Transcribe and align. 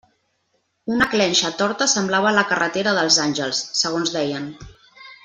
Una 0.93 1.07
clenxa 1.11 1.51
torta 1.59 1.87
semblava 1.93 2.31
la 2.37 2.45
carretera 2.53 2.95
dels 3.01 3.19
Àngels, 3.29 3.61
segons 3.83 4.15
deien. 4.19 4.49